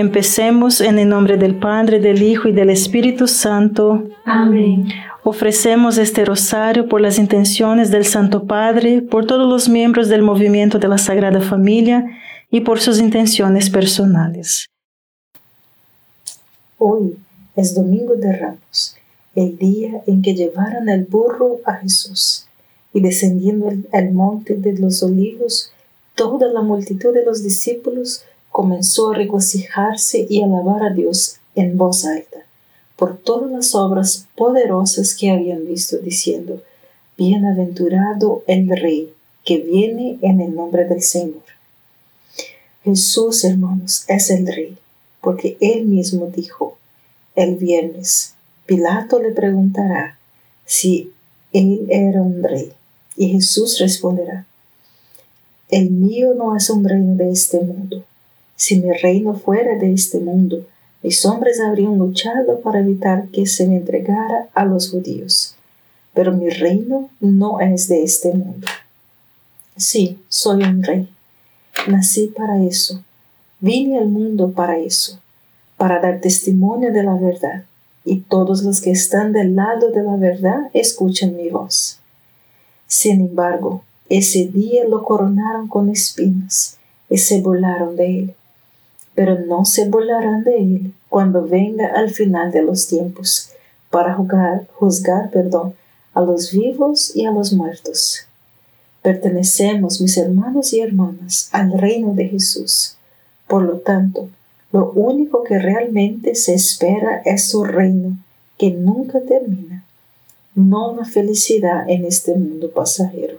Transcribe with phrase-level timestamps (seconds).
[0.00, 4.08] Empecemos en el nombre del Padre, del Hijo y del Espíritu Santo.
[4.24, 4.88] Amén.
[5.24, 10.78] Ofrecemos este rosario por las intenciones del Santo Padre, por todos los miembros del movimiento
[10.78, 12.06] de la Sagrada Familia
[12.50, 14.70] y por sus intenciones personales.
[16.78, 17.18] Hoy
[17.54, 18.96] es Domingo de Ramos,
[19.34, 22.46] el día en que llevaron el burro a Jesús,
[22.94, 25.70] y descendiendo al monte de los olivos,
[26.14, 32.04] toda la multitud de los discípulos comenzó a regocijarse y alabar a Dios en voz
[32.04, 32.40] alta
[33.00, 36.62] por todas las obras poderosas que habían visto, diciendo,
[37.16, 39.10] Bienaventurado el Rey
[39.42, 41.42] que viene en el nombre del Señor.
[42.84, 44.76] Jesús, hermanos, es el Rey,
[45.22, 46.76] porque Él mismo dijo
[47.34, 48.34] el viernes,
[48.66, 50.18] Pilato le preguntará
[50.66, 51.10] si
[51.52, 52.72] Él era un rey,
[53.16, 54.46] y Jesús responderá,
[55.70, 58.04] El mío no es un reino de este mundo.
[58.60, 60.66] Si mi reino fuera de este mundo,
[61.02, 65.54] mis hombres habrían luchado para evitar que se me entregara a los judíos,
[66.12, 68.66] pero mi reino no es de este mundo.
[69.78, 71.08] Sí, soy un rey.
[71.88, 73.02] Nací para eso.
[73.60, 75.18] Vine al mundo para eso,
[75.78, 77.64] para dar testimonio de la verdad,
[78.04, 81.98] y todos los que están del lado de la verdad escuchan mi voz.
[82.86, 86.76] Sin embargo, ese día lo coronaron con espinas
[87.08, 88.34] y se burlaron de él
[89.14, 93.50] pero no se burlarán de él cuando venga al final de los tiempos,
[93.90, 95.74] para juzgar, perdón,
[96.14, 98.26] a los vivos y a los muertos.
[99.02, 102.96] Pertenecemos, mis hermanos y hermanas, al reino de Jesús.
[103.48, 104.28] Por lo tanto,
[104.72, 108.16] lo único que realmente se espera es su reino,
[108.58, 109.84] que nunca termina,
[110.54, 113.38] no una felicidad en este mundo pasajero.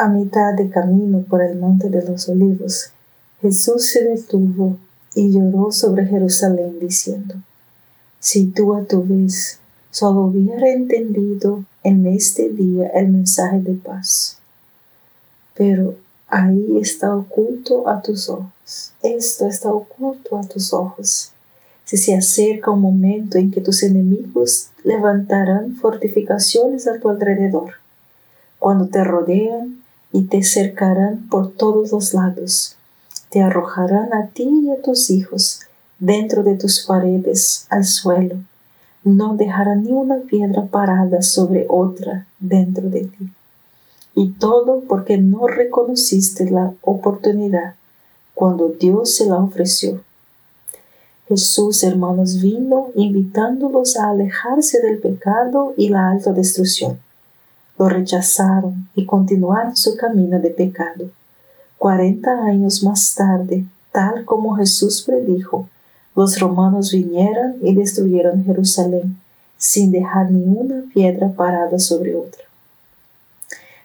[0.00, 2.92] A mitad de camino por el monte de los olivos,
[3.42, 4.76] Jesús se detuvo
[5.12, 7.34] y lloró sobre Jerusalén diciendo,
[8.20, 9.58] si tú a tu vez
[9.90, 14.38] solo hubiera entendido en este día el mensaje de paz,
[15.56, 15.96] pero
[16.28, 21.32] ahí está oculto a tus ojos, esto está oculto a tus ojos.
[21.84, 27.72] Si se acerca un momento en que tus enemigos levantarán fortificaciones a tu alrededor,
[28.60, 32.76] cuando te rodean y te cercarán por todos los lados.
[33.30, 35.60] Te arrojarán a ti y a tus hijos
[35.98, 38.36] dentro de tus paredes al suelo.
[39.04, 43.30] No dejarán ni una piedra parada sobre otra dentro de ti.
[44.14, 47.74] Y todo porque no reconociste la oportunidad
[48.34, 50.00] cuando Dios se la ofreció.
[51.28, 56.98] Jesús, hermanos, vino invitándolos a alejarse del pecado y la alta destrucción
[57.78, 61.10] lo rechazaron y continuaron su camino de pecado.
[61.78, 65.68] Cuarenta años más tarde, tal como Jesús predijo,
[66.16, 69.16] los romanos vinieron y destruyeron Jerusalén,
[69.56, 72.42] sin dejar ni una piedra parada sobre otra.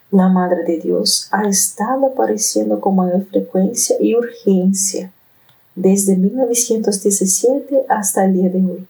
[0.09, 5.11] La Madre de Dios ha estado apareciendo con mayor frecuencia y urgencia
[5.75, 8.87] desde 1917 hasta el día de hoy,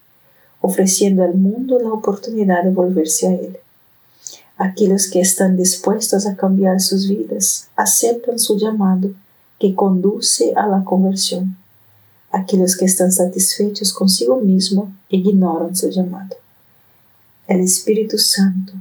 [0.61, 3.57] ofreciendo al mundo la oportunidad de volverse a Él.
[4.57, 9.09] Aquellos que están dispuestos a cambiar sus vidas aceptan su llamado
[9.59, 11.57] que conduce a la conversión.
[12.31, 16.35] Aquellos que están satisfechos consigo mismo ignoran su llamado.
[17.47, 18.73] El Espíritu Santo,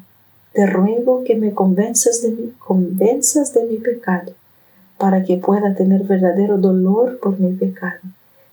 [0.53, 4.33] te ruego que me convenzas de mi, convenzas de mi pecado
[4.99, 8.01] para que pueda tener verdadero dolor por mi pecado,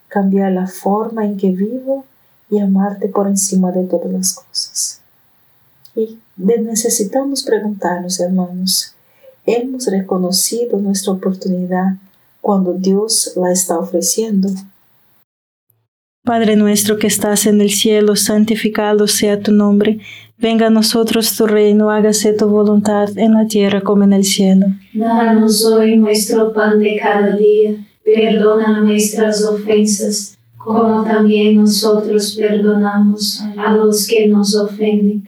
[0.07, 2.05] cambiar la forma en que vivo
[2.49, 4.98] y amarte por encima de todas las cosas.
[5.99, 8.95] Y necesitamos preguntarnos, hermanos,
[9.45, 11.97] ¿hemos reconocido nuestra oportunidad
[12.39, 14.47] cuando Dios la está ofreciendo?
[16.23, 19.99] Padre nuestro que estás en el cielo, santificado sea tu nombre.
[20.37, 24.67] Venga a nosotros tu reino, hágase tu voluntad en la tierra como en el cielo.
[24.93, 27.75] Danos hoy nuestro pan de cada día.
[28.05, 35.27] Perdona nuestras ofensas, como también nosotros perdonamos a los que nos ofenden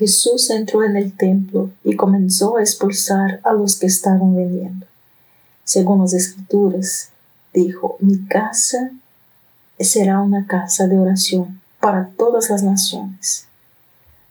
[0.00, 4.86] Jesús entró en el templo y comenzó a expulsar a los que estaban vendiendo.
[5.62, 7.10] Según las escrituras,
[7.52, 8.92] dijo, mi casa
[9.78, 13.46] será una casa de oración para todas las naciones,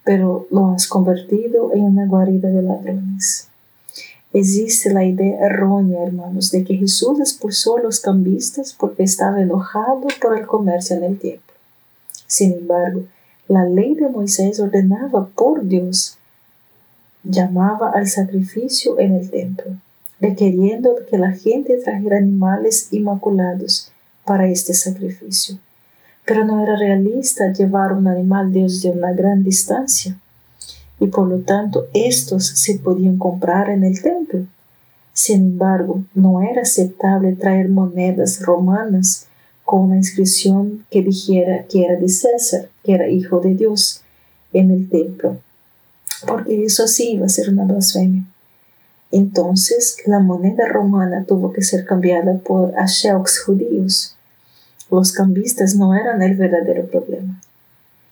[0.04, 3.48] pero lo has convertido en una guarida de ladrones.
[4.34, 10.08] Existe la idea errónea, hermanos, de que Jesús expulsó a los cambistas porque estaba enojado
[10.20, 11.54] por el comercio en el templo.
[12.26, 13.04] Sin embargo,
[13.50, 16.18] la ley de Moisés ordenaba por Dios,
[17.24, 19.76] llamaba al sacrificio en el templo,
[20.22, 23.92] requiriendo que la gente trajera animales inmaculados
[24.24, 25.58] para este sacrificio.
[26.26, 30.16] Pero no era realista llevar un animal desde una gran distancia
[31.00, 34.46] y por lo tanto estos se podían comprar en el templo.
[35.12, 39.26] Sin embargo, no era aceptable traer monedas romanas
[39.66, 44.02] con una inscripción que dijera que era de César, era hijo de Dios,
[44.54, 45.38] en el templo,
[46.28, 48.24] porque eso sí iba a ser una blasfemia.
[49.12, 54.16] Entonces, la moneda romana tuvo que ser cambiada por asheux judíos.
[54.92, 57.42] Los cambistas no eran el verdadero problema.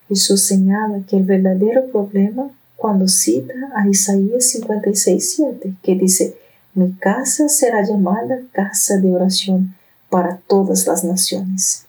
[0.07, 6.37] Jesús señala que el verdadero problema cuando cita a Isaías 56:7, que dice,
[6.73, 9.75] mi casa será llamada casa de oración
[10.09, 11.86] para todas las naciones.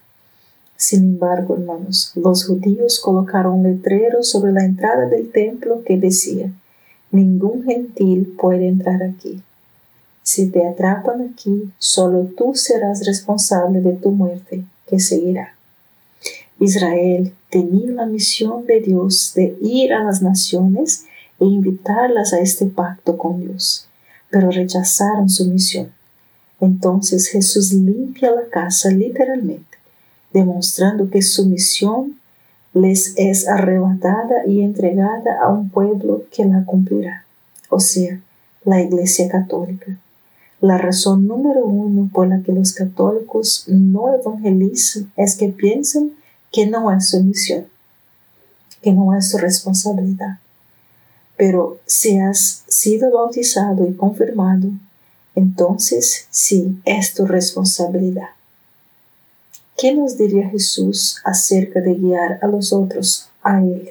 [0.80, 6.52] Sin embargo, hermanos, los judíos colocaron un letrero sobre la entrada del templo que decía,
[7.10, 9.42] ningún gentil puede entrar aquí.
[10.22, 15.56] Si te atrapan aquí, solo tú serás responsable de tu muerte, que seguirá.
[16.60, 21.06] Israel tenía la misión de Dios de ir a las naciones
[21.40, 23.88] e invitarlas a este pacto con Dios,
[24.30, 25.90] pero rechazaron su misión.
[26.60, 29.67] Entonces Jesús limpia la casa literalmente,
[30.32, 32.18] demostrando que su misión
[32.74, 37.24] les es arrebatada y entregada a un pueblo que la cumplirá,
[37.70, 38.20] o sea,
[38.64, 39.98] la Iglesia Católica.
[40.60, 46.12] La razón número uno por la que los católicos no evangelizan es que piensan
[46.52, 47.66] que no es su misión,
[48.82, 50.38] que no es su responsabilidad.
[51.36, 54.68] Pero si has sido bautizado y confirmado,
[55.36, 58.30] entonces sí es tu responsabilidad.
[59.80, 63.90] ¿Qué nos diría Jesús acerca de guiar a los otros a Él?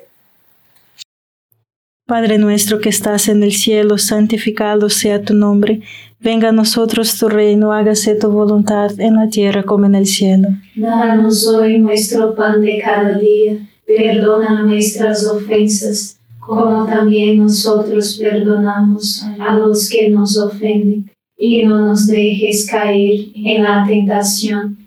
[2.06, 5.82] Padre nuestro que estás en el cielo, santificado sea tu nombre.
[6.20, 10.50] Venga a nosotros tu reino, hágase tu voluntad en la tierra como en el cielo.
[10.76, 13.58] Danos hoy nuestro pan de cada día.
[13.86, 21.10] Perdona nuestras ofensas, como también nosotros perdonamos a los que nos ofenden.
[21.38, 24.87] Y no nos dejes caer en la tentación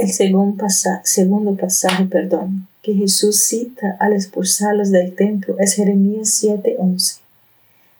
[0.00, 6.30] El segundo, pasa- segundo pasaje perdón, que Jesús cita al expulsarlos del templo es Jeremías
[6.30, 7.20] 7:11.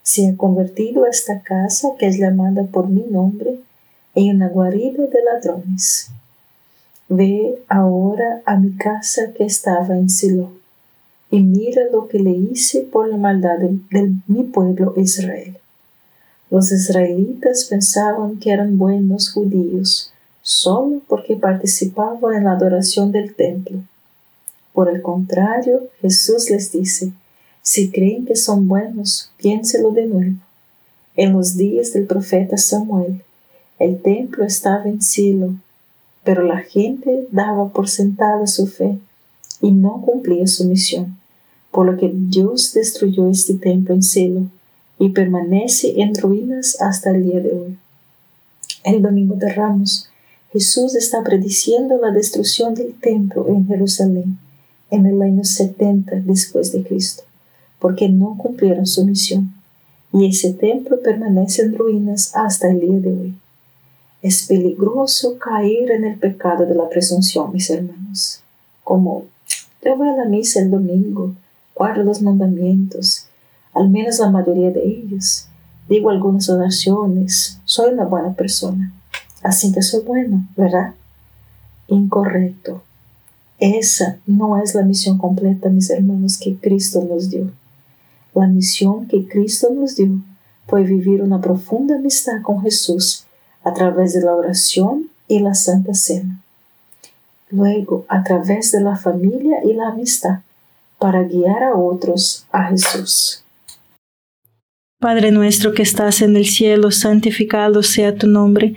[0.03, 3.61] Se ha convertido esta casa que es llamada por mi nombre
[4.15, 6.09] en una guarida de ladrones.
[7.11, 10.53] Ve ahora a mi casa que estaba en Silo
[11.31, 15.59] y mira lo que le hice por la maldad de mi pueblo Israel.
[16.51, 20.11] Los israelitas pensaban que eran buenos judíos
[20.43, 23.79] solo porque participaban en la adoración del templo.
[24.73, 27.13] Por el contrario, Jesús les dice,
[27.63, 30.37] si creen que son buenos, piénselo de nuevo.
[31.17, 33.23] En los días del profeta Samuel,
[33.79, 35.55] el templo estaba en Silo,
[36.25, 38.99] pero la gente daba por sentada su fe
[39.61, 41.19] y no cumplía su misión,
[41.71, 44.43] por lo que Dios destruyó este templo en Silo
[44.99, 47.79] y permanece en ruinas hasta el día de hoy.
[48.85, 50.11] El domingo de Ramos,
[50.53, 54.39] Jesús está prediciendo la destrucción del templo en Jerusalén
[54.91, 57.23] en el año 70 después de Cristo,
[57.79, 59.55] porque no cumplieron su misión,
[60.13, 63.35] y ese templo permanece en ruinas hasta el día de hoy.
[64.23, 68.43] Es peligroso caer en el pecado de la presunción, mis hermanos,
[68.83, 69.27] como
[69.85, 71.33] yo voy a la misa el domingo,
[71.77, 73.27] guardo los mandamientos,
[73.73, 75.47] al menos la mayoría de ellos,
[75.89, 78.93] digo algunas oraciones, soy una buena persona,
[79.43, 80.95] así que soy bueno, ¿verdad?
[81.89, 82.83] Incorrecto.
[83.59, 87.51] Esa no es la misión completa, mis hermanos, que Cristo nos dio.
[88.35, 90.21] La misión que Cristo nos dio
[90.67, 93.25] fue vivir una profunda amistad con Jesús
[93.65, 96.41] a través de la oración y la Santa Cena.
[97.51, 100.39] luego a través de la familia y la amistad,
[100.99, 103.43] para guiar a otros a Jesús.
[105.01, 108.77] Padre nuestro que estás en el cielo, santificado sea tu nombre.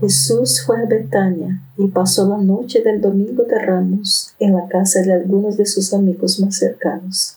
[0.00, 5.02] Jesús fue a Betania y pasó la noche del domingo de Ramos en la casa
[5.02, 7.36] de algunos de sus amigos más cercanos,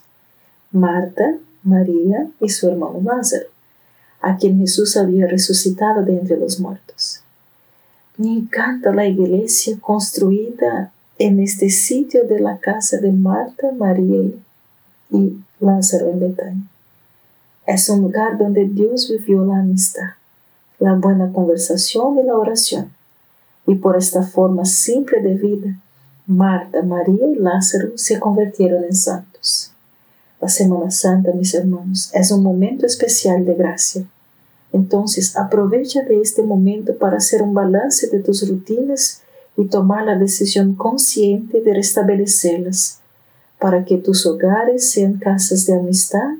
[0.72, 3.48] Marta, María y su hermano Lázaro,
[4.22, 7.22] a quien Jesús había resucitado de entre los muertos.
[8.18, 14.30] Me encanta la iglesia construida en este sitio de la casa de Marta, María
[15.10, 16.64] y Lázaro en Betania.
[17.66, 20.12] Es un lugar donde Dios vivió la amistad,
[20.82, 22.92] la buena conversación y la oración.
[23.66, 25.80] Y por esta forma simple de vida,
[26.28, 29.72] Marta, María y Lázaro se convirtieron en santos.
[30.42, 34.04] La Semana Santa, mis hermanos, es un momento especial de gracia.
[34.74, 39.22] Entonces, aprovecha de este momento para hacer un balance de tus rutinas
[39.56, 43.00] y tomar la decisión consciente de restablecerlas,
[43.60, 46.32] para que tus hogares sean casas de amistad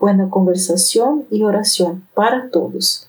[0.00, 3.08] buena conversación y oración para todos,